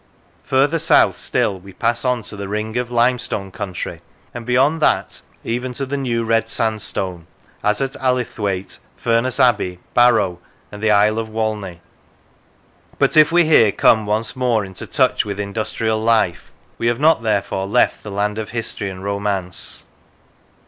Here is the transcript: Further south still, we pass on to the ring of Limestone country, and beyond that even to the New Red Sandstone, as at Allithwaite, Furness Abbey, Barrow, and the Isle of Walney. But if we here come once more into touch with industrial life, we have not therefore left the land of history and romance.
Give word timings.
Further 0.45 0.79
south 0.79 1.15
still, 1.15 1.59
we 1.59 1.73
pass 1.73 2.03
on 2.03 2.23
to 2.23 2.35
the 2.35 2.47
ring 2.47 2.75
of 2.75 2.89
Limestone 2.89 3.51
country, 3.51 4.01
and 4.33 4.47
beyond 4.47 4.81
that 4.81 5.21
even 5.43 5.73
to 5.73 5.85
the 5.85 5.95
New 5.95 6.23
Red 6.23 6.49
Sandstone, 6.49 7.27
as 7.63 7.83
at 7.83 7.93
Allithwaite, 8.01 8.79
Furness 8.97 9.39
Abbey, 9.39 9.77
Barrow, 9.93 10.39
and 10.71 10.81
the 10.81 10.89
Isle 10.89 11.19
of 11.19 11.29
Walney. 11.29 11.81
But 12.97 13.15
if 13.15 13.31
we 13.31 13.45
here 13.45 13.71
come 13.71 14.07
once 14.07 14.35
more 14.35 14.65
into 14.65 14.87
touch 14.87 15.23
with 15.23 15.39
industrial 15.39 16.01
life, 16.01 16.49
we 16.79 16.87
have 16.87 16.99
not 16.99 17.21
therefore 17.21 17.67
left 17.67 18.01
the 18.01 18.09
land 18.09 18.39
of 18.39 18.49
history 18.49 18.89
and 18.89 19.03
romance. 19.03 19.85